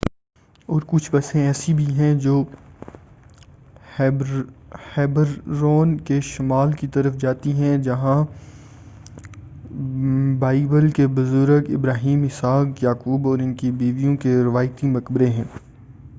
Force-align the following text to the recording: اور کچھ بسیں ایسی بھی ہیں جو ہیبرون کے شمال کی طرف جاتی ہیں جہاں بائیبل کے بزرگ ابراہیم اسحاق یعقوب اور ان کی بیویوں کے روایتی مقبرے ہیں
اور 0.69 0.81
کچھ 0.87 1.09
بسیں 1.11 1.41
ایسی 1.41 1.73
بھی 1.73 1.85
ہیں 1.93 2.13
جو 2.19 2.33
ہیبرون 3.99 5.95
کے 5.99 6.19
شمال 6.25 6.71
کی 6.79 6.87
طرف 6.87 7.17
جاتی 7.17 7.51
ہیں 7.53 7.77
جہاں 7.79 8.15
بائیبل 10.39 10.89
کے 10.91 11.07
بزرگ 11.15 11.71
ابراہیم 11.75 12.23
اسحاق 12.23 12.83
یعقوب 12.83 13.27
اور 13.27 13.39
ان 13.39 13.53
کی 13.55 13.71
بیویوں 13.75 14.15
کے 14.17 14.35
روایتی 14.43 14.87
مقبرے 14.89 15.29
ہیں 15.29 15.43